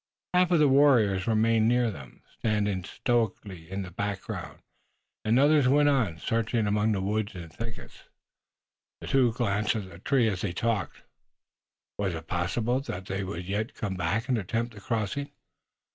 [0.33, 4.63] Half of the warriors remained near them, standing stolidly in the background,
[5.23, 8.05] and the others went on, searching among the woods and thickets.
[9.01, 11.03] The two glanced at the tree as they talked.
[11.99, 15.29] Was it possible that they would yet come back and attempt the crossing?